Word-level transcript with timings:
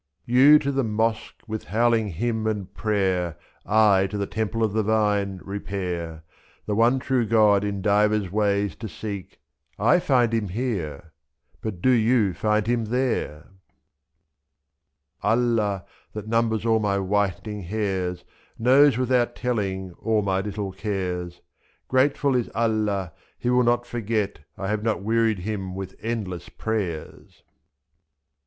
You 0.25 0.57
to 0.57 0.71
the 0.71 0.83
mosque, 0.83 1.43
with 1.45 1.65
howling 1.65 2.07
hymn 2.13 2.47
and 2.47 2.73
prayer^ 2.73 3.35
I 3.67 4.07
to 4.07 4.17
the 4.17 4.25
temple 4.25 4.63
of 4.63 4.73
the 4.73 4.81
vine, 4.81 5.39
repair, 5.43 6.23
2/2 6.61 6.65
The 6.65 6.75
one 6.75 6.97
true 6.97 7.23
God 7.23 7.63
in 7.63 7.83
divers 7.83 8.31
ways 8.31 8.75
to 8.77 8.89
seek; 8.89 9.39
I 9.77 9.99
find 9.99 10.33
him 10.33 10.47
here— 10.47 11.13
but 11.61 11.83
do 11.83 11.91
you 11.91 12.33
find 12.33 12.65
him 12.65 12.85
there? 12.85 13.49
Allah, 15.21 15.85
that 16.13 16.27
numbers 16.27 16.65
all 16.65 16.79
my 16.79 16.97
whitening 16.97 17.61
hairs. 17.61 18.23
Knows, 18.57 18.97
without 18.97 19.35
telling, 19.35 19.93
all 20.01 20.23
my 20.23 20.41
little 20.41 20.71
cares; 20.71 21.35
2i3. 21.35 21.87
Grateful 21.89 22.35
is 22.35 22.49
Allah, 22.55 23.13
he 23.37 23.51
will 23.51 23.61
not 23.61 23.85
forget 23.85 24.39
I 24.57 24.67
have 24.69 24.81
not 24.81 25.03
wearied 25.03 25.37
Him 25.41 25.75
with 25.75 25.93
endless 26.01 26.49
prayers. 26.49 27.43